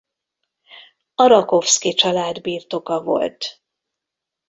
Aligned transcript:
A 1.15 1.27
Rakovszky 1.27 1.93
család 1.93 2.41
birtoka 2.41 3.01
volt. 3.01 3.61